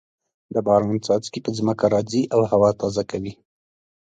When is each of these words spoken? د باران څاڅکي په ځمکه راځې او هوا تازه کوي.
د 0.53 0.55
باران 0.67 0.95
څاڅکي 1.05 1.39
په 1.45 1.51
ځمکه 1.57 1.85
راځې 1.93 2.21
او 2.35 2.41
هوا 2.51 2.69
تازه 2.81 3.03
کوي. 3.11 3.33